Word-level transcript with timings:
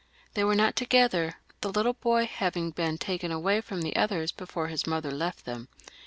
They 0.33 0.43
were 0.43 0.55
not 0.55 0.75
together, 0.75 1.35
the 1.61 1.69
little 1.71 1.93
boy 1.93 2.25
having 2.25 2.71
been 2.71 2.97
taken 2.97 3.31
away 3.31 3.61
from 3.61 3.83
the 3.83 3.95
others 3.95 4.31
before 4.31 4.67
his 4.69 4.87
mother 4.87 5.11
left 5.11 5.45
them. 5.45 5.67